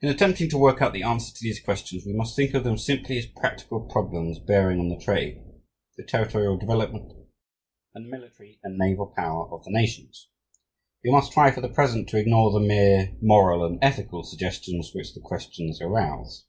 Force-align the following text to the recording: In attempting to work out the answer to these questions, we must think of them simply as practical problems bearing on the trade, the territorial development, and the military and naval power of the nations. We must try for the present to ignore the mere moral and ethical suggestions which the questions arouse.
In 0.00 0.08
attempting 0.08 0.48
to 0.48 0.56
work 0.56 0.80
out 0.80 0.94
the 0.94 1.02
answer 1.02 1.34
to 1.34 1.42
these 1.42 1.60
questions, 1.60 2.06
we 2.06 2.14
must 2.14 2.34
think 2.34 2.54
of 2.54 2.64
them 2.64 2.78
simply 2.78 3.18
as 3.18 3.26
practical 3.26 3.78
problems 3.82 4.38
bearing 4.38 4.80
on 4.80 4.88
the 4.88 4.96
trade, 4.98 5.44
the 5.98 6.02
territorial 6.02 6.56
development, 6.56 7.12
and 7.92 8.06
the 8.06 8.10
military 8.10 8.58
and 8.62 8.78
naval 8.78 9.08
power 9.14 9.52
of 9.52 9.64
the 9.64 9.70
nations. 9.70 10.28
We 11.04 11.10
must 11.10 11.30
try 11.32 11.50
for 11.50 11.60
the 11.60 11.68
present 11.68 12.08
to 12.08 12.16
ignore 12.18 12.50
the 12.52 12.66
mere 12.66 13.14
moral 13.20 13.66
and 13.66 13.78
ethical 13.82 14.24
suggestions 14.24 14.92
which 14.94 15.12
the 15.12 15.20
questions 15.20 15.82
arouse. 15.82 16.46